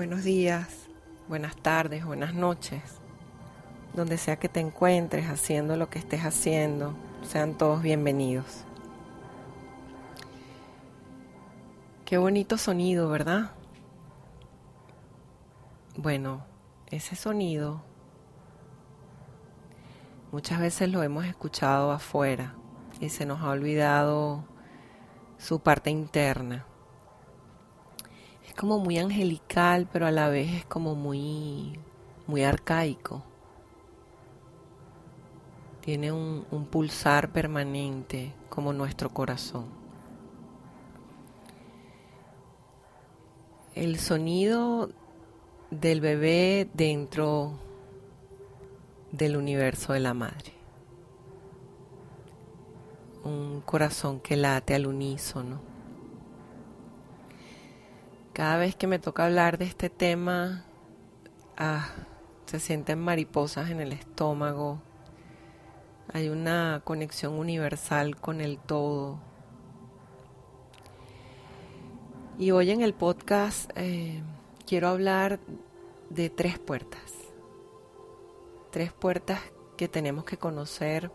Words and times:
Buenos 0.00 0.24
días, 0.24 0.88
buenas 1.28 1.54
tardes, 1.56 2.06
buenas 2.06 2.32
noches. 2.32 2.80
Donde 3.92 4.16
sea 4.16 4.36
que 4.36 4.48
te 4.48 4.58
encuentres 4.58 5.28
haciendo 5.28 5.76
lo 5.76 5.90
que 5.90 5.98
estés 5.98 6.22
haciendo, 6.22 6.94
sean 7.20 7.58
todos 7.58 7.82
bienvenidos. 7.82 8.64
Qué 12.06 12.16
bonito 12.16 12.56
sonido, 12.56 13.10
¿verdad? 13.10 13.50
Bueno, 15.98 16.46
ese 16.86 17.14
sonido 17.14 17.82
muchas 20.32 20.60
veces 20.60 20.88
lo 20.88 21.02
hemos 21.02 21.26
escuchado 21.26 21.92
afuera 21.92 22.54
y 23.00 23.10
se 23.10 23.26
nos 23.26 23.42
ha 23.42 23.50
olvidado 23.50 24.44
su 25.36 25.60
parte 25.60 25.90
interna 25.90 26.64
como 28.54 28.78
muy 28.78 28.98
angelical, 28.98 29.88
pero 29.92 30.06
a 30.06 30.10
la 30.10 30.28
vez 30.28 30.52
es 30.52 30.64
como 30.64 30.94
muy, 30.94 31.78
muy 32.26 32.42
arcaico. 32.42 33.22
Tiene 35.80 36.12
un, 36.12 36.46
un 36.50 36.66
pulsar 36.66 37.32
permanente 37.32 38.32
como 38.48 38.72
nuestro 38.72 39.10
corazón. 39.10 39.66
El 43.74 43.98
sonido 43.98 44.90
del 45.70 46.00
bebé 46.00 46.68
dentro 46.74 47.58
del 49.12 49.36
universo 49.36 49.92
de 49.92 50.00
la 50.00 50.14
madre. 50.14 50.52
Un 53.24 53.60
corazón 53.60 54.20
que 54.20 54.36
late 54.36 54.74
al 54.74 54.86
unísono 54.86 55.69
cada 58.40 58.56
vez 58.56 58.74
que 58.74 58.86
me 58.86 58.98
toca 58.98 59.26
hablar 59.26 59.58
de 59.58 59.66
este 59.66 59.90
tema, 59.90 60.64
ah, 61.58 61.90
se 62.46 62.58
sienten 62.58 62.98
mariposas 62.98 63.68
en 63.68 63.80
el 63.80 63.92
estómago. 63.92 64.80
Hay 66.10 66.30
una 66.30 66.80
conexión 66.82 67.34
universal 67.34 68.16
con 68.16 68.40
el 68.40 68.56
todo. 68.56 69.18
Y 72.38 72.52
hoy 72.52 72.70
en 72.70 72.80
el 72.80 72.94
podcast 72.94 73.70
eh, 73.74 74.22
quiero 74.66 74.88
hablar 74.88 75.38
de 76.08 76.30
tres 76.30 76.58
puertas. 76.58 77.12
Tres 78.70 78.90
puertas 78.90 79.38
que 79.76 79.86
tenemos 79.86 80.24
que 80.24 80.38
conocer 80.38 81.12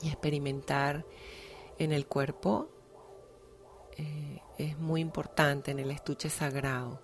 y 0.00 0.06
experimentar 0.06 1.04
en 1.80 1.90
el 1.90 2.06
cuerpo 2.06 2.68
eh, 3.96 4.40
es 4.58 4.78
muy 4.78 5.00
importante 5.00 5.70
en 5.70 5.78
el 5.78 5.90
estuche 5.90 6.28
sagrado, 6.28 7.00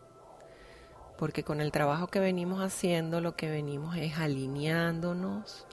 porque 1.19 1.45
con 1.45 1.61
el 1.61 1.73
trabajo 1.73 2.07
que 2.09 2.21
venimos 2.21 2.61
haciendo 2.61 3.21
lo 3.21 3.37
que 3.37 3.51
venimos 3.51 3.97
es 3.97 4.19
alineándonos, 4.19 5.67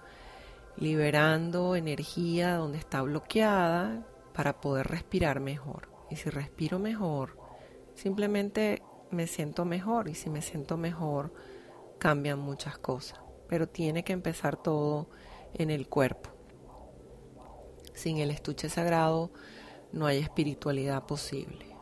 liberando 0.78 1.76
energía 1.76 2.56
donde 2.56 2.78
está 2.78 3.02
bloqueada 3.02 4.06
para 4.34 4.62
poder 4.62 4.88
respirar 4.88 5.40
mejor. 5.40 5.90
Y 6.10 6.16
si 6.16 6.30
respiro 6.30 6.80
mejor, 6.80 7.38
simplemente 7.96 8.82
me 9.12 9.28
siento 9.28 9.66
mejor 9.66 10.08
y 10.08 10.16
si 10.16 10.30
me 10.30 10.42
siento 10.42 10.78
mejor, 10.78 11.34
cambian 11.98 12.40
muchas 12.40 12.78
cosas. 12.78 13.20
Pero 13.48 13.68
tiene 13.68 14.04
que 14.04 14.14
empezar 14.14 14.56
todo 14.56 15.10
en 15.54 15.70
el 15.70 15.88
cuerpo. 15.88 16.30
Sin 17.94 18.18
el 18.18 18.32
estuche 18.32 18.70
sagrado, 18.70 19.32
no 19.92 20.06
hay 20.06 20.20
espiritualidad 20.20 21.06
posible. 21.06 21.76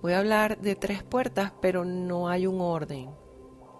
Voy 0.00 0.14
a 0.14 0.18
hablar 0.18 0.58
de 0.60 0.74
tres 0.74 1.02
puertas, 1.02 1.52
pero 1.60 1.84
no 1.84 2.28
hay 2.28 2.46
un 2.46 2.60
orden. 2.60 3.10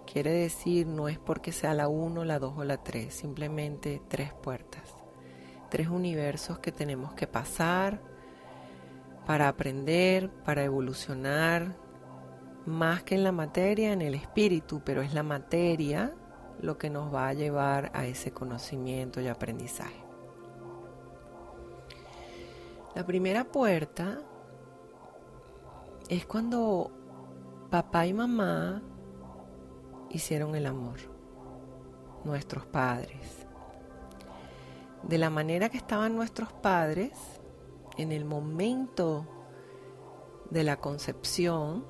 Quiere 0.06 0.30
decir, 0.30 0.86
no 0.86 1.08
es 1.08 1.18
porque 1.18 1.50
sea 1.50 1.74
la 1.74 1.88
uno, 1.88 2.24
la 2.24 2.38
dos 2.38 2.54
o 2.56 2.64
la 2.64 2.76
tres, 2.76 3.14
simplemente 3.14 4.00
tres 4.08 4.32
puertas. 4.32 4.94
Tres 5.68 5.88
universos 5.88 6.58
que 6.60 6.70
tenemos 6.70 7.14
que 7.14 7.26
pasar 7.26 8.02
para 9.26 9.48
aprender, 9.48 10.30
para 10.44 10.62
evolucionar, 10.62 11.76
más 12.66 13.02
que 13.02 13.14
en 13.16 13.24
la 13.24 13.32
materia, 13.32 13.92
en 13.92 14.02
el 14.02 14.14
espíritu, 14.14 14.82
pero 14.84 15.02
es 15.02 15.14
la 15.14 15.22
materia 15.22 16.14
lo 16.62 16.78
que 16.78 16.88
nos 16.88 17.12
va 17.12 17.28
a 17.28 17.34
llevar 17.34 17.90
a 17.92 18.06
ese 18.06 18.32
conocimiento 18.32 19.20
y 19.20 19.28
aprendizaje. 19.28 20.02
La 22.94 23.04
primera 23.04 23.44
puerta 23.44 24.20
es 26.08 26.24
cuando 26.24 26.90
papá 27.70 28.06
y 28.06 28.14
mamá 28.14 28.82
hicieron 30.10 30.54
el 30.54 30.66
amor, 30.66 30.98
nuestros 32.24 32.64
padres. 32.66 33.46
De 35.02 35.18
la 35.18 35.30
manera 35.30 35.68
que 35.68 35.78
estaban 35.78 36.14
nuestros 36.14 36.52
padres 36.52 37.12
en 37.96 38.12
el 38.12 38.24
momento 38.24 39.26
de 40.50 40.62
la 40.62 40.76
concepción, 40.76 41.84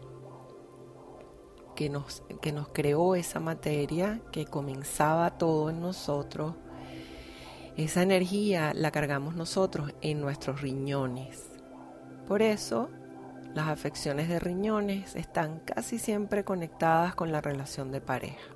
que 1.83 1.91
nos, 1.91 2.23
que 2.41 2.53
nos 2.53 2.69
creó 2.69 3.17
esa 3.17 3.41
materia, 3.41 4.21
que 4.31 4.45
comenzaba 4.45 5.37
todo 5.37 5.69
en 5.69 5.81
nosotros, 5.81 6.55
esa 7.77 8.03
energía 8.03 8.73
la 8.73 8.93
cargamos 8.93 9.35
nosotros 9.35 9.93
en 10.01 10.21
nuestros 10.21 10.61
riñones. 10.61 11.51
Por 12.29 12.41
eso 12.41 12.89
las 13.53 13.67
afecciones 13.67 14.29
de 14.29 14.39
riñones 14.39 15.17
están 15.17 15.59
casi 15.59 15.99
siempre 15.99 16.45
conectadas 16.45 17.17
con 17.17 17.33
la 17.33 17.41
relación 17.41 17.91
de 17.91 18.01
pareja. 18.01 18.55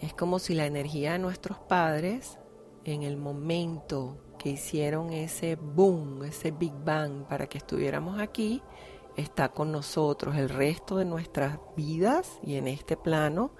Es 0.00 0.14
como 0.14 0.40
si 0.40 0.54
la 0.54 0.66
energía 0.66 1.12
de 1.12 1.20
nuestros 1.20 1.60
padres, 1.60 2.40
en 2.84 3.04
el 3.04 3.16
momento 3.16 4.16
que 4.36 4.50
hicieron 4.50 5.12
ese 5.12 5.54
boom, 5.54 6.24
ese 6.24 6.50
Big 6.50 6.74
Bang 6.84 7.22
para 7.28 7.46
que 7.46 7.58
estuviéramos 7.58 8.18
aquí, 8.18 8.60
está 9.16 9.50
con 9.50 9.72
nosotros 9.72 10.36
el 10.36 10.48
resto 10.48 10.96
de 10.96 11.04
nuestras 11.04 11.58
vidas 11.76 12.38
y 12.42 12.56
en 12.56 12.68
este 12.68 12.96
plano 12.96 13.54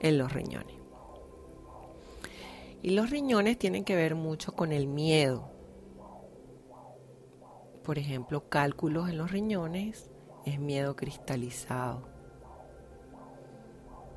en 0.00 0.18
los 0.18 0.32
riñones. 0.32 0.76
Y 2.82 2.90
los 2.90 3.10
riñones 3.10 3.58
tienen 3.58 3.84
que 3.84 3.96
ver 3.96 4.14
mucho 4.14 4.52
con 4.52 4.72
el 4.72 4.86
miedo. 4.86 5.50
Por 7.82 7.98
ejemplo, 7.98 8.48
cálculos 8.48 9.08
en 9.08 9.18
los 9.18 9.30
riñones 9.30 10.10
es 10.44 10.60
miedo 10.60 10.94
cristalizado. 10.94 12.08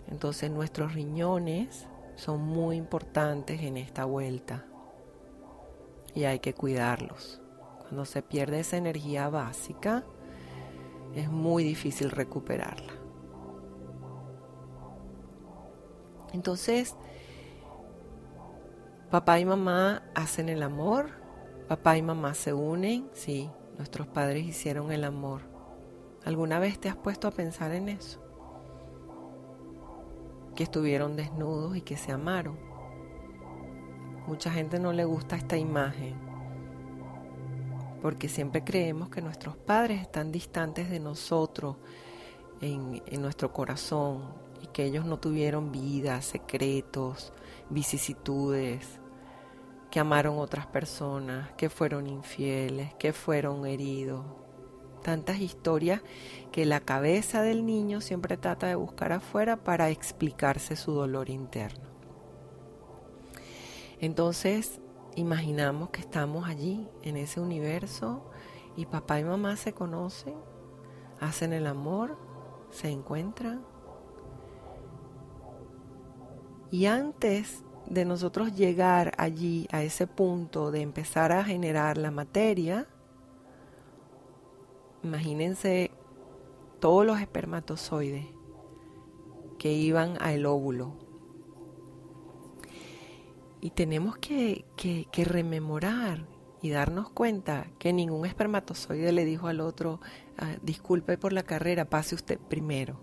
Entonces 0.07 0.51
nuestros 0.51 0.93
riñones 0.93 1.87
son 2.15 2.41
muy 2.41 2.75
importantes 2.75 3.61
en 3.61 3.77
esta 3.77 4.05
vuelta. 4.05 4.65
y 6.13 6.25
hay 6.25 6.39
que 6.39 6.53
cuidarlos. 6.53 7.41
Cuando 7.79 8.03
se 8.03 8.21
pierde 8.21 8.59
esa 8.59 8.75
energía 8.75 9.29
básica, 9.29 10.03
es 11.15 11.29
muy 11.29 11.63
difícil 11.63 12.11
recuperarla. 12.11 12.93
Entonces, 16.33 16.95
papá 19.09 19.39
y 19.39 19.45
mamá 19.45 20.03
hacen 20.15 20.47
el 20.49 20.63
amor, 20.63 21.09
papá 21.67 21.97
y 21.97 22.01
mamá 22.01 22.33
se 22.33 22.53
unen, 22.53 23.09
sí, 23.13 23.49
nuestros 23.77 24.07
padres 24.07 24.45
hicieron 24.45 24.91
el 24.91 25.03
amor. 25.03 25.41
¿Alguna 26.23 26.59
vez 26.59 26.79
te 26.79 26.87
has 26.87 26.95
puesto 26.95 27.27
a 27.27 27.31
pensar 27.31 27.71
en 27.71 27.89
eso? 27.89 28.21
Que 30.55 30.63
estuvieron 30.63 31.15
desnudos 31.15 31.75
y 31.75 31.81
que 31.81 31.97
se 31.97 32.11
amaron. 32.11 32.57
Mucha 34.27 34.51
gente 34.51 34.79
no 34.79 34.93
le 34.93 35.03
gusta 35.03 35.35
esta 35.35 35.57
imagen 35.57 36.30
porque 38.01 38.29
siempre 38.29 38.63
creemos 38.63 39.09
que 39.09 39.21
nuestros 39.21 39.55
padres 39.57 40.01
están 40.01 40.31
distantes 40.31 40.89
de 40.89 40.99
nosotros 40.99 41.77
en, 42.61 43.01
en 43.05 43.21
nuestro 43.21 43.53
corazón, 43.53 44.33
y 44.61 44.67
que 44.67 44.85
ellos 44.85 45.05
no 45.05 45.19
tuvieron 45.19 45.71
vida, 45.71 46.21
secretos, 46.21 47.33
vicisitudes, 47.69 48.99
que 49.89 49.99
amaron 49.99 50.37
otras 50.37 50.67
personas, 50.67 51.51
que 51.53 51.69
fueron 51.69 52.07
infieles, 52.07 52.93
que 52.95 53.13
fueron 53.13 53.65
heridos. 53.65 54.25
Tantas 55.03 55.39
historias 55.39 56.01
que 56.51 56.65
la 56.65 56.79
cabeza 56.79 57.41
del 57.41 57.65
niño 57.65 58.01
siempre 58.01 58.37
trata 58.37 58.67
de 58.67 58.75
buscar 58.75 59.11
afuera 59.11 59.57
para 59.57 59.89
explicarse 59.89 60.75
su 60.75 60.91
dolor 60.91 61.29
interno. 61.29 61.89
Entonces, 63.99 64.80
imaginamos 65.15 65.89
que 65.89 66.01
estamos 66.01 66.47
allí, 66.47 66.87
en 67.01 67.17
ese 67.17 67.39
universo, 67.39 68.29
y 68.75 68.85
papá 68.85 69.19
y 69.19 69.23
mamá 69.23 69.55
se 69.57 69.73
conocen, 69.73 70.35
hacen 71.19 71.53
el 71.53 71.67
amor, 71.67 72.17
se 72.71 72.89
encuentran 72.89 73.65
y 76.71 76.85
antes 76.85 77.65
de 77.87 78.05
nosotros 78.05 78.55
llegar 78.55 79.11
allí, 79.17 79.67
a 79.71 79.83
ese 79.83 80.07
punto 80.07 80.71
de 80.71 80.79
empezar 80.79 81.33
a 81.33 81.43
generar 81.43 81.97
la 81.97 82.11
materia, 82.11 82.87
imagínense 85.03 85.91
todos 86.79 87.05
los 87.05 87.19
espermatozoides 87.19 88.25
que 89.59 89.73
iban 89.73 90.15
al 90.21 90.45
óvulo. 90.45 90.93
Y 93.61 93.69
tenemos 93.71 94.17
que, 94.17 94.65
rememorar 95.13 96.25
y 96.61 96.69
darnos 96.69 97.09
cuenta 97.11 97.67
que 97.79 97.93
ningún 97.93 98.25
espermatozoide 98.25 99.11
le 99.11 99.23
dijo 99.25 99.47
al 99.47 99.61
otro, 99.61 100.01
ah, 100.37 100.55
disculpe 100.61 101.17
por 101.17 101.31
la 101.31 101.43
carrera, 101.43 101.89
pase 101.89 102.15
usted 102.15 102.39
primero. 102.39 102.99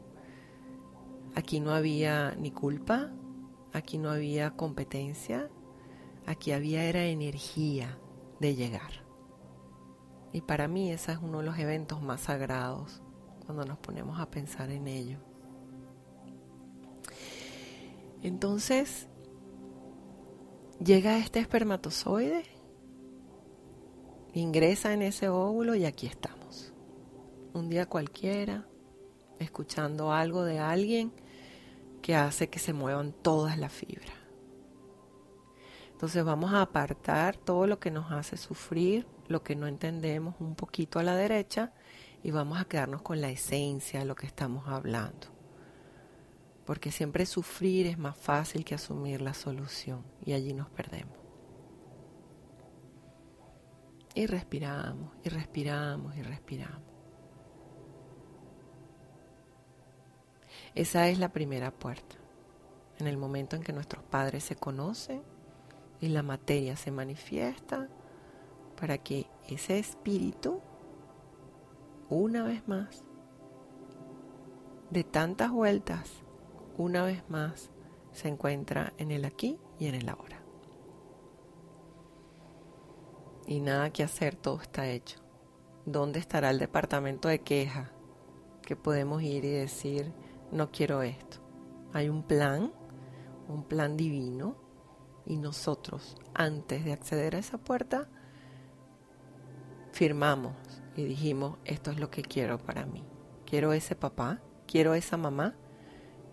Aquí 1.35 1.61
no 1.61 1.73
había 1.73 2.35
ni 2.37 2.51
culpa, 2.51 3.13
Aquí 3.73 3.99
no 3.99 4.11
había 4.11 4.53
competencia, 4.53 5.51
aquí 6.27 6.53
había 6.53 6.85
era 6.85 7.05
energía 7.05 7.99
de 8.41 8.55
llegar. 8.55 9.05
Y 10.33 10.41
para 10.41 10.69
mí 10.69 10.91
ese 10.91 11.13
es 11.13 11.19
uno 11.19 11.39
de 11.39 11.45
los 11.45 11.59
eventos 11.59 12.03
más 12.03 12.23
sagrados 12.23 13.03
cuando 13.45 13.65
nos 13.65 13.79
ponemos 13.79 14.21
a 14.21 14.31
pensar 14.31 14.71
en 14.71 14.89
ello. 14.89 15.19
Entonces, 18.23 19.09
llega 20.83 21.19
este 21.19 21.41
espermatozoide, 21.41 22.45
ingresa 24.33 24.93
en 24.93 25.03
ese 25.03 25.29
óvulo 25.29 25.75
y 25.75 25.85
aquí 25.85 26.07
estamos. 26.07 26.73
Un 27.53 27.69
día 27.69 27.87
cualquiera, 27.87 28.67
escuchando 29.39 30.13
algo 30.13 30.45
de 30.45 30.59
alguien 30.59 31.13
que 32.03 32.15
hace 32.15 32.49
que 32.49 32.59
se 32.59 32.73
muevan 32.73 33.13
todas 33.13 33.59
las 33.59 33.73
fibras. 33.73 34.17
Entonces 35.93 36.25
vamos 36.25 36.53
a 36.53 36.63
apartar 36.63 37.37
todo 37.37 37.67
lo 37.67 37.81
que 37.81 37.91
nos 37.91 38.13
hace 38.13 38.37
sufrir, 38.37 39.07
lo 39.27 39.43
que 39.43 39.57
no 39.57 39.67
entendemos 39.67 40.37
un 40.39 40.55
poquito 40.55 41.01
a 41.01 41.03
la 41.03 41.17
derecha 41.17 41.73
y 42.23 42.31
vamos 42.31 42.61
a 42.61 42.67
quedarnos 42.67 43.03
con 43.03 43.21
la 43.21 43.31
esencia 43.31 44.01
de 44.01 44.07
lo 44.07 44.15
que 44.15 44.27
estamos 44.27 44.69
hablando. 44.69 45.38
Porque 46.69 46.93
siempre 46.93 47.25
sufrir 47.25 47.87
es 47.87 47.97
más 47.97 48.15
fácil 48.15 48.63
que 48.63 48.75
asumir 48.75 49.23
la 49.23 49.33
solución 49.33 50.05
y 50.23 50.35
allí 50.35 50.53
nos 50.53 50.69
perdemos. 50.69 51.17
Y 54.15 54.27
respiramos, 54.27 55.17
y 55.25 55.31
respiramos, 55.31 56.15
y 56.15 56.23
respiramos. 56.23 56.83
Esa 60.75 61.09
es 61.09 61.19
la 61.19 61.33
primera 61.33 61.71
puerta. 61.71 62.17
En 62.99 63.07
el 63.07 63.17
momento 63.17 63.57
en 63.57 63.63
que 63.63 63.73
nuestros 63.73 64.05
padres 64.05 64.45
se 64.45 64.57
conocen 64.57 65.23
y 66.03 66.09
la 66.09 66.23
materia 66.23 66.77
se 66.77 66.91
manifiesta 66.91 67.89
para 68.79 68.99
que 68.99 69.27
ese 69.49 69.79
espíritu, 69.79 70.61
una 72.11 72.43
vez 72.43 72.69
más, 72.69 73.05
de 74.91 75.03
tantas 75.03 75.51
vueltas, 75.51 76.28
una 76.79 77.05
vez 77.05 77.29
más, 77.29 77.71
se 78.13 78.29
encuentra 78.29 78.95
en 78.97 79.11
el 79.11 79.27
aquí 79.27 79.59
y 79.79 79.87
en 79.87 79.95
el 79.95 80.09
ahora. 80.09 80.43
Y 83.47 83.61
nada 83.61 83.91
que 83.91 84.03
hacer, 84.03 84.35
todo 84.37 84.61
está 84.63 84.89
hecho. 84.89 85.19
¿Dónde 85.85 86.19
estará 86.19 86.51
el 86.51 86.59
departamento 86.59 87.29
de 87.29 87.41
queja 87.41 87.93
que 88.63 88.77
podemos 88.77 89.23
ir 89.23 89.45
y 89.45 89.51
decir, 89.51 90.13
no 90.53 90.71
quiero 90.71 91.03
esto. 91.03 91.39
Hay 91.95 92.11
un 92.11 92.23
plan, 92.23 92.73
un 93.49 93.65
plan 93.65 93.97
divino, 93.97 94.57
y 95.25 95.37
nosotros, 95.37 96.17
antes 96.35 96.85
de 96.85 96.93
acceder 96.93 97.35
a 97.35 97.39
esa 97.39 97.59
puerta, 97.59 98.09
firmamos 99.93 100.55
y 100.97 101.05
dijimos, 101.05 101.59
esto 101.65 101.91
es 101.91 101.99
lo 101.99 102.11
que 102.11 102.23
quiero 102.23 102.59
para 102.59 102.87
mí. 102.87 103.05
Quiero 103.47 103.73
ese 103.73 103.95
papá, 103.95 104.43
quiero 104.67 104.95
esa 104.95 105.17
mamá, 105.17 105.55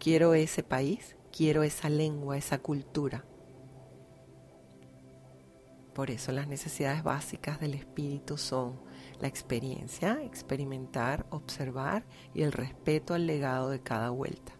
quiero 0.06 0.36
ese 0.36 0.62
país, 0.62 1.16
quiero 1.36 1.64
esa 1.64 1.90
lengua, 1.90 2.38
esa 2.38 2.60
cultura. 2.60 3.26
Por 5.96 6.12
eso 6.12 6.32
las 6.32 6.48
necesidades 6.48 7.02
básicas 7.02 7.60
del 7.60 7.74
espíritu 7.74 8.38
son 8.38 8.80
la 9.20 9.28
experiencia, 9.28 10.22
experimentar, 10.22 11.26
observar 11.32 12.06
y 12.36 12.44
el 12.44 12.52
respeto 12.52 13.16
al 13.16 13.26
legado 13.26 13.72
de 13.72 13.82
cada 13.82 14.12
vuelta, 14.12 14.54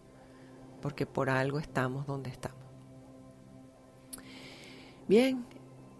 porque 0.82 1.06
por 1.06 1.30
algo 1.30 1.60
estamos 1.60 2.08
donde 2.08 2.30
estamos. 2.30 2.66
Bien, 5.06 5.46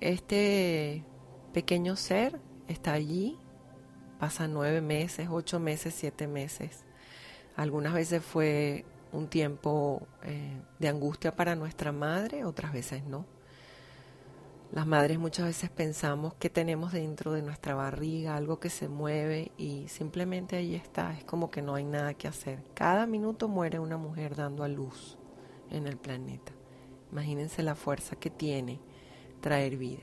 este 0.00 1.04
pequeño 1.52 1.94
ser 1.94 2.40
está 2.66 2.94
allí, 2.94 3.38
pasa 4.18 4.48
nueve 4.48 4.80
meses, 4.80 5.28
ocho 5.30 5.60
meses, 5.60 5.94
siete 5.94 6.26
meses. 6.26 6.84
Algunas 7.54 7.94
veces 7.94 8.24
fue 8.24 8.84
un 9.16 9.28
tiempo 9.28 10.06
eh, 10.22 10.60
de 10.78 10.88
angustia 10.88 11.34
para 11.34 11.56
nuestra 11.56 11.92
madre, 11.92 12.44
otras 12.44 12.72
veces 12.72 13.04
no. 13.04 13.24
Las 14.72 14.86
madres 14.86 15.18
muchas 15.18 15.46
veces 15.46 15.70
pensamos 15.70 16.34
que 16.34 16.50
tenemos 16.50 16.92
dentro 16.92 17.32
de 17.32 17.40
nuestra 17.40 17.74
barriga 17.74 18.36
algo 18.36 18.58
que 18.58 18.68
se 18.68 18.88
mueve 18.88 19.52
y 19.56 19.86
simplemente 19.88 20.56
ahí 20.56 20.74
está, 20.74 21.16
es 21.16 21.24
como 21.24 21.50
que 21.50 21.62
no 21.62 21.76
hay 21.76 21.84
nada 21.84 22.14
que 22.14 22.28
hacer. 22.28 22.62
Cada 22.74 23.06
minuto 23.06 23.48
muere 23.48 23.78
una 23.78 23.96
mujer 23.96 24.34
dando 24.34 24.64
a 24.64 24.68
luz 24.68 25.16
en 25.70 25.86
el 25.86 25.96
planeta. 25.96 26.52
Imagínense 27.12 27.62
la 27.62 27.76
fuerza 27.76 28.16
que 28.16 28.28
tiene 28.28 28.80
traer 29.40 29.76
vida. 29.76 30.02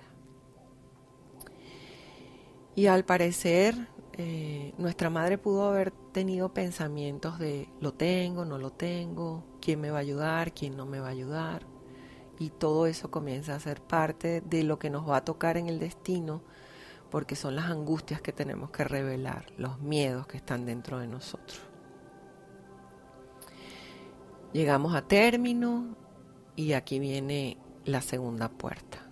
Y 2.76 2.88
al 2.88 3.04
parecer 3.06 3.76
eh, 4.14 4.74
nuestra 4.78 5.10
madre 5.10 5.38
pudo 5.38 5.68
haber 5.68 5.92
tenido 6.12 6.54
pensamientos 6.54 7.40
de 7.40 7.70
lo 7.80 7.94
tengo, 7.94 8.46
no 8.46 8.58
lo 8.58 8.72
tengo, 8.72 9.44
quién 9.62 9.82
me 9.82 9.92
va 9.92 9.98
a 9.98 10.02
ayudar, 10.02 10.54
quién 10.54 10.78
no 10.78 10.86
me 10.86 11.00
va 11.00 11.08
a 11.08 11.12
ayudar 11.12 11.74
y 12.40 12.50
todo 12.50 12.88
eso 12.88 13.12
comienza 13.12 13.56
a 13.56 13.60
ser 13.60 13.82
parte 13.82 14.42
de 14.42 14.64
lo 14.64 14.80
que 14.80 14.90
nos 14.90 15.08
va 15.08 15.18
a 15.18 15.26
tocar 15.26 15.58
en 15.58 15.68
el 15.68 15.80
destino, 15.80 16.42
porque 17.10 17.36
son 17.36 17.56
las 17.56 17.66
angustias 17.66 18.22
que 18.22 18.34
tenemos 18.34 18.72
que 18.72 18.84
revelar, 18.84 19.46
los 19.58 19.80
miedos 19.80 20.28
que 20.28 20.38
están 20.38 20.66
dentro 20.66 21.00
de 21.00 21.08
nosotros. 21.08 21.62
Llegamos 24.52 24.96
a 24.96 25.08
término 25.08 25.96
y 26.56 26.74
aquí 26.74 27.00
viene 27.00 27.58
la 27.86 28.02
segunda 28.02 28.50
puerta. 28.50 29.03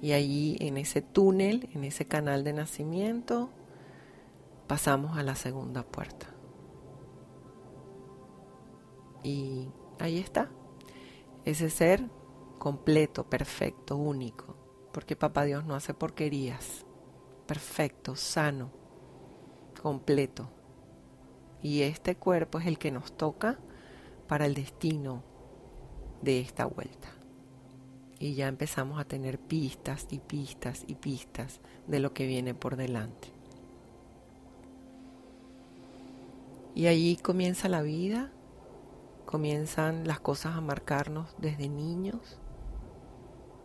Y 0.00 0.12
allí 0.12 0.56
en 0.60 0.76
ese 0.76 1.02
túnel, 1.02 1.68
en 1.74 1.84
ese 1.84 2.06
canal 2.06 2.42
de 2.44 2.52
nacimiento, 2.52 3.50
pasamos 4.66 5.18
a 5.18 5.22
la 5.22 5.34
segunda 5.34 5.82
puerta. 5.82 6.26
Y 9.22 9.68
ahí 9.98 10.18
está, 10.18 10.48
ese 11.44 11.68
ser 11.68 12.08
completo, 12.58 13.28
perfecto, 13.28 13.96
único, 13.96 14.56
porque 14.92 15.16
Papá 15.16 15.44
Dios 15.44 15.64
no 15.64 15.74
hace 15.74 15.92
porquerías, 15.92 16.86
perfecto, 17.46 18.16
sano, 18.16 18.70
completo. 19.82 20.48
Y 21.62 21.82
este 21.82 22.16
cuerpo 22.16 22.58
es 22.58 22.66
el 22.66 22.78
que 22.78 22.90
nos 22.90 23.12
toca 23.12 23.58
para 24.28 24.46
el 24.46 24.54
destino 24.54 25.22
de 26.22 26.40
esta 26.40 26.64
vuelta. 26.64 27.08
Y 28.20 28.34
ya 28.34 28.46
empezamos 28.46 29.00
a 29.00 29.04
tener 29.04 29.40
pistas 29.40 30.06
y 30.10 30.20
pistas 30.20 30.84
y 30.86 30.94
pistas 30.94 31.60
de 31.88 31.98
lo 31.98 32.12
que 32.12 32.26
viene 32.26 32.54
por 32.54 32.76
delante. 32.76 33.32
Y 36.74 36.86
allí 36.86 37.16
comienza 37.16 37.68
la 37.68 37.82
vida, 37.82 38.30
comienzan 39.24 40.06
las 40.06 40.20
cosas 40.20 40.54
a 40.54 40.60
marcarnos 40.60 41.34
desde 41.38 41.68
niños, 41.68 42.38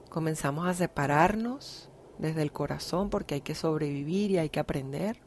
comenzamos 0.09 0.67
a 0.67 0.73
separarnos 0.73 1.89
desde 2.17 2.41
el 2.41 2.53
corazón 2.53 3.09
porque 3.09 3.35
hay 3.35 3.41
que 3.41 3.55
sobrevivir 3.55 4.31
y 4.31 4.37
hay 4.37 4.49
que 4.49 4.61
aprender. 4.61 5.24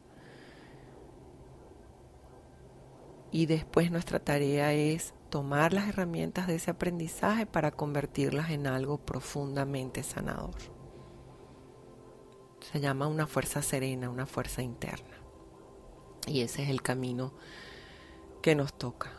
Y 3.31 3.45
después 3.45 3.91
nuestra 3.91 4.19
tarea 4.19 4.73
es 4.73 5.13
tomar 5.29 5.73
las 5.73 5.87
herramientas 5.87 6.47
de 6.47 6.55
ese 6.55 6.71
aprendizaje 6.71 7.45
para 7.45 7.71
convertirlas 7.71 8.49
en 8.49 8.65
algo 8.65 8.97
profundamente 8.97 10.03
sanador. 10.03 10.55
Se 12.71 12.79
llama 12.79 13.07
una 13.07 13.27
fuerza 13.27 13.61
serena, 13.61 14.09
una 14.09 14.25
fuerza 14.25 14.61
interna. 14.61 15.17
Y 16.27 16.41
ese 16.41 16.63
es 16.63 16.69
el 16.69 16.81
camino 16.81 17.33
que 18.41 18.55
nos 18.55 18.73
toca. 18.73 19.11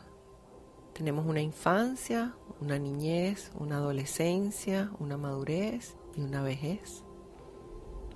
Tenemos 0.92 1.26
una 1.26 1.40
infancia, 1.40 2.34
una 2.60 2.78
niñez, 2.78 3.50
una 3.54 3.76
adolescencia, 3.76 4.90
una 4.98 5.16
madurez 5.16 5.96
y 6.16 6.20
una 6.20 6.42
vejez. 6.42 7.04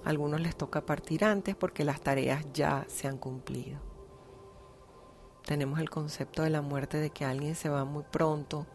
A 0.05 0.11
algunos 0.11 0.41
les 0.41 0.57
toca 0.57 0.85
partir 0.85 1.25
antes 1.25 1.57
porque 1.57 1.85
las 1.85 2.01
tareas 2.01 2.45
ya 2.53 2.85
se 2.89 3.09
han 3.09 3.17
cumplido. 3.17 3.94
Tenemos 5.45 5.79
el 5.79 5.91
concepto 5.91 6.43
de 6.43 6.51
la 6.51 6.63
muerte 6.63 6.99
de 6.99 7.11
que 7.11 7.25
alguien 7.25 7.55
se 7.55 7.69
va 7.69 7.85
muy 7.85 8.05
pronto 8.11 8.67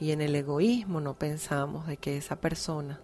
y 0.00 0.10
en 0.10 0.20
el 0.20 0.34
egoísmo 0.34 1.00
no 1.00 1.18
pensamos 1.18 1.86
de 1.86 1.96
que 1.96 2.16
esa 2.16 2.40
persona 2.40 3.00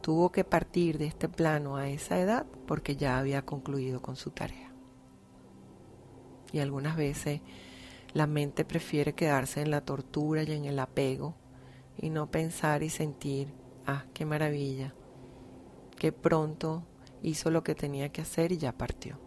tuvo 0.00 0.32
que 0.32 0.44
partir 0.44 0.96
de 0.96 1.06
este 1.06 1.28
plano 1.28 1.76
a 1.76 1.88
esa 1.88 2.18
edad 2.18 2.46
porque 2.66 2.96
ya 2.96 3.18
había 3.18 3.42
concluido 3.42 4.00
con 4.00 4.16
su 4.16 4.30
tarea. 4.30 4.72
Y 6.52 6.60
algunas 6.60 6.96
veces 6.96 7.42
la 8.14 8.26
mente 8.26 8.64
prefiere 8.64 9.14
quedarse 9.14 9.60
en 9.60 9.70
la 9.70 9.82
tortura 9.82 10.42
y 10.42 10.52
en 10.52 10.64
el 10.64 10.78
apego 10.78 11.36
y 11.98 12.08
no 12.08 12.30
pensar 12.30 12.82
y 12.82 12.88
sentir, 12.88 13.52
ah, 13.86 14.06
qué 14.14 14.24
maravilla, 14.24 14.94
que 15.98 16.12
pronto 16.12 16.82
hizo 17.22 17.50
lo 17.50 17.62
que 17.62 17.74
tenía 17.74 18.10
que 18.10 18.22
hacer 18.22 18.52
y 18.52 18.58
ya 18.58 18.72
partió. 18.72 19.20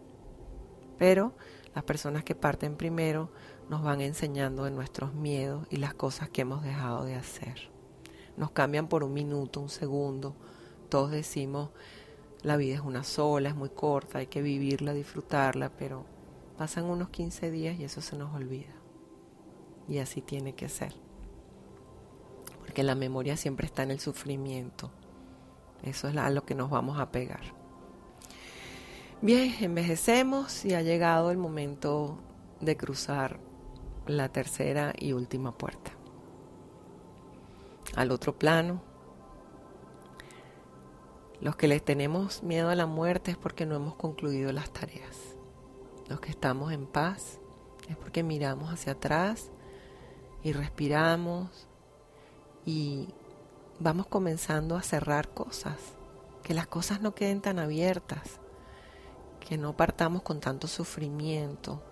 Pero 0.98 1.36
las 1.74 1.84
personas 1.84 2.24
que 2.24 2.34
parten 2.34 2.76
primero 2.76 3.30
nos 3.68 3.82
van 3.82 4.00
enseñando 4.00 4.64
de 4.64 4.70
nuestros 4.70 5.14
miedos 5.14 5.66
y 5.70 5.76
las 5.76 5.94
cosas 5.94 6.28
que 6.28 6.42
hemos 6.42 6.62
dejado 6.62 7.04
de 7.04 7.14
hacer. 7.14 7.70
Nos 8.36 8.50
cambian 8.50 8.88
por 8.88 9.04
un 9.04 9.12
minuto, 9.12 9.60
un 9.60 9.68
segundo. 9.68 10.34
Todos 10.88 11.10
decimos, 11.10 11.70
la 12.42 12.56
vida 12.56 12.74
es 12.74 12.80
una 12.80 13.04
sola, 13.04 13.48
es 13.48 13.54
muy 13.54 13.70
corta, 13.70 14.18
hay 14.18 14.26
que 14.26 14.42
vivirla, 14.42 14.92
disfrutarla, 14.92 15.70
pero 15.70 16.04
Pasan 16.56 16.84
unos 16.84 17.08
15 17.08 17.50
días 17.50 17.78
y 17.80 17.84
eso 17.84 18.00
se 18.00 18.16
nos 18.16 18.32
olvida. 18.32 18.72
Y 19.88 19.98
así 19.98 20.20
tiene 20.20 20.54
que 20.54 20.68
ser. 20.68 20.94
Porque 22.60 22.84
la 22.84 22.94
memoria 22.94 23.36
siempre 23.36 23.66
está 23.66 23.82
en 23.82 23.90
el 23.90 24.00
sufrimiento. 24.00 24.90
Eso 25.82 26.08
es 26.08 26.16
a 26.16 26.30
lo 26.30 26.44
que 26.44 26.54
nos 26.54 26.70
vamos 26.70 26.98
a 26.98 27.10
pegar. 27.10 27.42
Bien, 29.22 29.54
envejecemos 29.60 30.64
y 30.64 30.74
ha 30.74 30.82
llegado 30.82 31.30
el 31.30 31.38
momento 31.38 32.18
de 32.60 32.76
cruzar 32.76 33.40
la 34.06 34.28
tercera 34.28 34.92
y 34.98 35.12
última 35.12 35.56
puerta. 35.56 35.92
Al 37.96 38.10
otro 38.10 38.38
plano. 38.38 38.82
Los 41.40 41.56
que 41.56 41.68
les 41.68 41.84
tenemos 41.84 42.42
miedo 42.42 42.70
a 42.70 42.74
la 42.74 42.86
muerte 42.86 43.30
es 43.30 43.36
porque 43.36 43.66
no 43.66 43.76
hemos 43.76 43.94
concluido 43.96 44.52
las 44.52 44.70
tareas 44.70 45.34
los 46.08 46.20
que 46.20 46.30
estamos 46.30 46.72
en 46.72 46.86
paz, 46.86 47.38
es 47.88 47.96
porque 47.96 48.22
miramos 48.22 48.72
hacia 48.72 48.92
atrás 48.92 49.50
y 50.42 50.52
respiramos 50.52 51.68
y 52.64 53.08
vamos 53.78 54.06
comenzando 54.06 54.76
a 54.76 54.82
cerrar 54.82 55.28
cosas, 55.30 55.78
que 56.42 56.54
las 56.54 56.66
cosas 56.66 57.00
no 57.00 57.14
queden 57.14 57.40
tan 57.40 57.58
abiertas, 57.58 58.40
que 59.44 59.58
no 59.58 59.76
partamos 59.76 60.22
con 60.22 60.40
tanto 60.40 60.66
sufrimiento, 60.66 61.82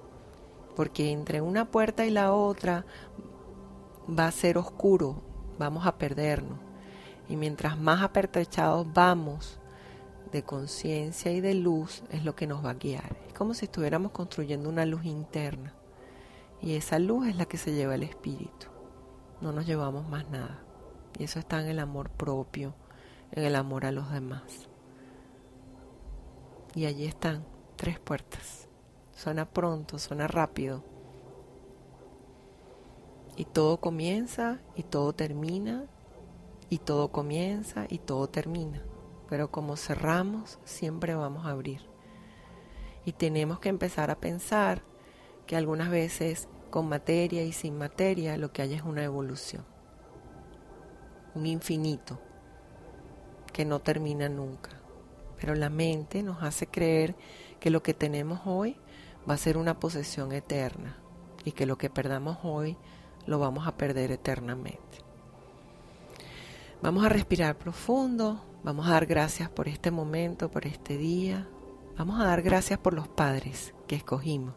porque 0.74 1.12
entre 1.12 1.40
una 1.40 1.70
puerta 1.70 2.06
y 2.06 2.10
la 2.10 2.32
otra 2.32 2.86
va 4.08 4.26
a 4.26 4.32
ser 4.32 4.56
oscuro, 4.56 5.22
vamos 5.58 5.86
a 5.86 5.98
perdernos. 5.98 6.58
Y 7.28 7.36
mientras 7.36 7.78
más 7.78 8.02
apertrechados 8.02 8.86
vamos, 8.92 9.58
de 10.32 10.42
conciencia 10.42 11.30
y 11.30 11.42
de 11.42 11.54
luz 11.54 12.02
es 12.10 12.24
lo 12.24 12.34
que 12.34 12.46
nos 12.46 12.64
va 12.64 12.70
a 12.70 12.74
guiar. 12.74 13.16
Es 13.28 13.34
como 13.34 13.52
si 13.52 13.66
estuviéramos 13.66 14.12
construyendo 14.12 14.68
una 14.68 14.86
luz 14.86 15.04
interna. 15.04 15.74
Y 16.62 16.74
esa 16.74 16.98
luz 16.98 17.28
es 17.28 17.36
la 17.36 17.44
que 17.44 17.58
se 17.58 17.74
lleva 17.74 17.94
el 17.94 18.02
espíritu. 18.02 18.68
No 19.42 19.52
nos 19.52 19.66
llevamos 19.66 20.08
más 20.08 20.28
nada. 20.30 20.60
Y 21.18 21.24
eso 21.24 21.38
está 21.38 21.60
en 21.60 21.68
el 21.68 21.78
amor 21.78 22.08
propio, 22.08 22.74
en 23.30 23.44
el 23.44 23.56
amor 23.56 23.84
a 23.84 23.92
los 23.92 24.10
demás. 24.10 24.71
Y 26.74 26.86
allí 26.86 27.06
están 27.06 27.44
tres 27.76 27.98
puertas. 27.98 28.68
Suena 29.14 29.48
pronto, 29.48 29.98
suena 29.98 30.26
rápido. 30.26 30.84
Y 33.36 33.44
todo 33.44 33.78
comienza 33.78 34.60
y 34.74 34.82
todo 34.82 35.12
termina. 35.12 35.86
Y 36.70 36.78
todo 36.78 37.12
comienza 37.12 37.86
y 37.88 37.98
todo 37.98 38.28
termina 38.28 38.82
pero 39.32 39.50
como 39.50 39.78
cerramos, 39.78 40.58
siempre 40.62 41.14
vamos 41.14 41.46
a 41.46 41.52
abrir. 41.52 41.80
Y 43.06 43.12
tenemos 43.12 43.60
que 43.60 43.70
empezar 43.70 44.10
a 44.10 44.20
pensar 44.20 44.82
que 45.46 45.56
algunas 45.56 45.88
veces 45.88 46.50
con 46.68 46.86
materia 46.86 47.42
y 47.42 47.52
sin 47.52 47.78
materia 47.78 48.36
lo 48.36 48.52
que 48.52 48.60
hay 48.60 48.74
es 48.74 48.82
una 48.82 49.02
evolución, 49.02 49.64
un 51.34 51.46
infinito 51.46 52.20
que 53.54 53.64
no 53.64 53.80
termina 53.80 54.28
nunca. 54.28 54.81
Pero 55.42 55.54
la 55.54 55.68
mente 55.68 56.22
nos 56.22 56.42
hace 56.42 56.66
creer 56.66 57.14
que 57.60 57.68
lo 57.68 57.82
que 57.82 57.92
tenemos 57.92 58.40
hoy 58.46 58.76
va 59.28 59.34
a 59.34 59.38
ser 59.38 59.58
una 59.58 59.78
posesión 59.78 60.32
eterna 60.32 60.96
y 61.44 61.52
que 61.52 61.66
lo 61.66 61.76
que 61.76 61.90
perdamos 61.90 62.38
hoy 62.42 62.78
lo 63.26 63.38
vamos 63.38 63.66
a 63.66 63.76
perder 63.76 64.12
eternamente. 64.12 64.78
Vamos 66.80 67.04
a 67.04 67.10
respirar 67.10 67.58
profundo, 67.58 68.40
Vamos 68.64 68.86
a 68.86 68.92
dar 68.92 69.06
gracias 69.06 69.50
por 69.50 69.66
este 69.66 69.90
momento, 69.90 70.48
por 70.48 70.68
este 70.68 70.96
día. 70.96 71.48
Vamos 71.98 72.20
a 72.20 72.24
dar 72.24 72.42
gracias 72.42 72.78
por 72.78 72.94
los 72.94 73.08
padres 73.08 73.74
que 73.88 73.96
escogimos. 73.96 74.54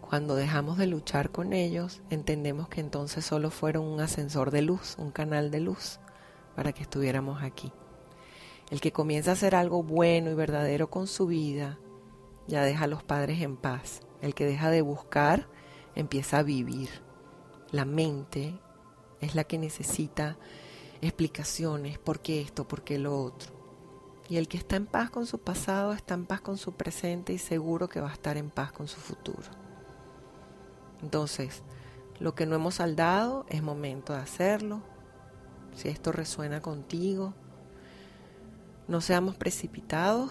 Cuando 0.00 0.34
dejamos 0.34 0.78
de 0.78 0.86
luchar 0.86 1.30
con 1.30 1.52
ellos, 1.52 2.00
entendemos 2.08 2.70
que 2.70 2.80
entonces 2.80 3.26
solo 3.26 3.50
fueron 3.50 3.84
un 3.84 4.00
ascensor 4.00 4.50
de 4.50 4.62
luz, 4.62 4.96
un 4.98 5.10
canal 5.10 5.50
de 5.50 5.60
luz, 5.60 6.00
para 6.56 6.72
que 6.72 6.80
estuviéramos 6.80 7.42
aquí. 7.42 7.74
El 8.70 8.80
que 8.80 8.92
comienza 8.92 9.30
a 9.30 9.34
hacer 9.34 9.54
algo 9.54 9.82
bueno 9.82 10.30
y 10.30 10.34
verdadero 10.34 10.90
con 10.90 11.06
su 11.06 11.26
vida, 11.26 11.78
ya 12.46 12.62
deja 12.64 12.84
a 12.84 12.88
los 12.88 13.02
padres 13.02 13.40
en 13.40 13.56
paz. 13.56 14.00
El 14.20 14.34
que 14.34 14.44
deja 14.44 14.70
de 14.70 14.82
buscar, 14.82 15.48
empieza 15.94 16.38
a 16.38 16.42
vivir. 16.42 16.88
La 17.70 17.84
mente 17.84 18.58
es 19.20 19.34
la 19.34 19.44
que 19.44 19.58
necesita 19.58 20.36
explicaciones, 21.00 21.98
por 21.98 22.20
qué 22.20 22.40
esto, 22.40 22.68
por 22.68 22.82
qué 22.82 22.98
lo 22.98 23.18
otro. 23.22 23.52
Y 24.28 24.36
el 24.36 24.48
que 24.48 24.58
está 24.58 24.76
en 24.76 24.86
paz 24.86 25.10
con 25.10 25.26
su 25.26 25.38
pasado 25.38 25.92
está 25.94 26.14
en 26.14 26.26
paz 26.26 26.42
con 26.42 26.58
su 26.58 26.72
presente 26.72 27.32
y 27.32 27.38
seguro 27.38 27.88
que 27.88 28.00
va 28.00 28.10
a 28.10 28.14
estar 28.14 28.36
en 28.36 28.50
paz 28.50 28.72
con 28.72 28.86
su 28.86 29.00
futuro. 29.00 29.48
Entonces, 31.02 31.62
lo 32.18 32.34
que 32.34 32.44
no 32.44 32.54
hemos 32.54 32.76
saldado 32.76 33.46
es 33.48 33.62
momento 33.62 34.12
de 34.12 34.18
hacerlo. 34.18 34.82
Si 35.74 35.88
esto 35.88 36.12
resuena 36.12 36.60
contigo, 36.60 37.34
no 38.88 39.02
seamos 39.02 39.36
precipitados 39.36 40.30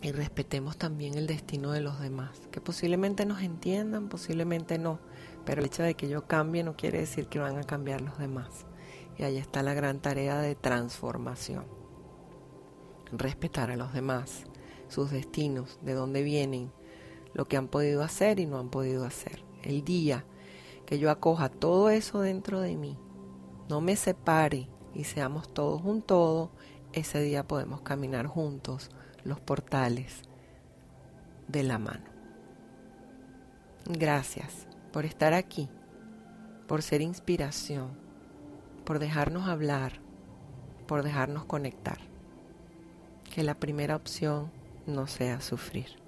y 0.00 0.12
respetemos 0.12 0.76
también 0.76 1.14
el 1.14 1.26
destino 1.26 1.72
de 1.72 1.80
los 1.80 2.00
demás, 2.00 2.40
que 2.52 2.60
posiblemente 2.60 3.26
nos 3.26 3.42
entiendan, 3.42 4.08
posiblemente 4.08 4.78
no, 4.78 5.00
pero 5.44 5.60
el 5.60 5.66
hecho 5.66 5.82
de 5.82 5.94
que 5.94 6.08
yo 6.08 6.26
cambie 6.26 6.62
no 6.62 6.76
quiere 6.76 7.00
decir 7.00 7.26
que 7.26 7.40
van 7.40 7.58
a 7.58 7.64
cambiar 7.64 8.00
los 8.00 8.16
demás. 8.18 8.64
Y 9.16 9.24
ahí 9.24 9.36
está 9.36 9.64
la 9.64 9.74
gran 9.74 9.98
tarea 9.98 10.38
de 10.38 10.54
transformación. 10.54 11.64
Respetar 13.10 13.72
a 13.72 13.76
los 13.76 13.92
demás, 13.92 14.44
sus 14.88 15.10
destinos, 15.10 15.80
de 15.82 15.94
dónde 15.94 16.22
vienen, 16.22 16.70
lo 17.34 17.46
que 17.46 17.56
han 17.56 17.66
podido 17.66 18.04
hacer 18.04 18.38
y 18.38 18.46
no 18.46 18.58
han 18.60 18.70
podido 18.70 19.04
hacer. 19.04 19.42
El 19.62 19.84
día 19.84 20.24
que 20.86 21.00
yo 21.00 21.10
acoja 21.10 21.48
todo 21.48 21.90
eso 21.90 22.20
dentro 22.20 22.60
de 22.60 22.76
mí, 22.76 22.96
no 23.68 23.80
me 23.80 23.96
separe 23.96 24.68
y 24.94 25.04
seamos 25.04 25.52
todos 25.52 25.82
un 25.84 26.02
todo, 26.02 26.52
ese 26.92 27.20
día 27.20 27.46
podemos 27.46 27.82
caminar 27.82 28.26
juntos 28.26 28.90
los 29.24 29.40
portales 29.40 30.22
de 31.48 31.62
la 31.62 31.78
mano. 31.78 32.04
Gracias 33.86 34.66
por 34.92 35.04
estar 35.04 35.32
aquí, 35.34 35.68
por 36.66 36.82
ser 36.82 37.00
inspiración, 37.00 37.90
por 38.84 38.98
dejarnos 38.98 39.48
hablar, 39.48 40.00
por 40.86 41.02
dejarnos 41.02 41.44
conectar. 41.44 41.98
Que 43.34 43.42
la 43.42 43.54
primera 43.54 43.96
opción 43.96 44.50
no 44.86 45.06
sea 45.06 45.40
sufrir. 45.40 46.07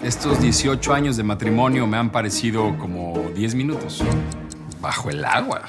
Estos 0.00 0.40
18 0.40 0.94
años 0.94 1.16
de 1.16 1.22
matrimonio 1.22 1.86
me 1.86 1.96
han 1.96 2.10
parecido 2.10 2.76
como 2.78 3.30
10 3.36 3.54
minutos. 3.54 4.02
Bajo 4.82 5.10
el 5.10 5.24
agua. 5.24 5.62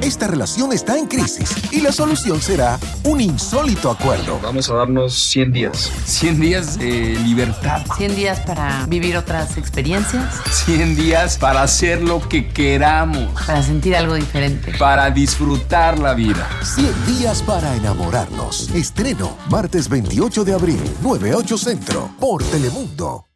Esta 0.00 0.28
relación 0.28 0.72
está 0.72 0.96
en 0.96 1.08
crisis 1.08 1.52
y 1.72 1.80
la 1.80 1.90
solución 1.90 2.40
será 2.40 2.78
un 3.02 3.20
insólito 3.20 3.90
acuerdo. 3.90 4.38
Vamos 4.40 4.70
a 4.70 4.74
darnos 4.74 5.12
100 5.12 5.52
días. 5.52 5.90
100 6.04 6.40
días 6.40 6.78
de 6.78 7.18
libertad. 7.24 7.82
100 7.96 8.14
días 8.14 8.40
para 8.40 8.86
vivir 8.86 9.16
otras 9.16 9.56
experiencias. 9.58 10.24
100 10.66 10.94
días 10.94 11.36
para 11.36 11.62
hacer 11.62 12.00
lo 12.00 12.26
que 12.28 12.48
queramos. 12.48 13.28
Para 13.44 13.60
sentir 13.62 13.96
algo 13.96 14.14
diferente. 14.14 14.72
Para 14.78 15.10
disfrutar 15.10 15.98
la 15.98 16.14
vida. 16.14 16.48
100 16.62 17.06
días 17.06 17.42
para 17.42 17.74
enamorarnos. 17.74 18.70
Estreno 18.70 19.36
martes 19.50 19.88
28 19.88 20.44
de 20.44 20.54
abril, 20.54 20.80
98 21.02 21.58
Centro, 21.58 22.10
por 22.20 22.42
Telemundo. 22.44 23.31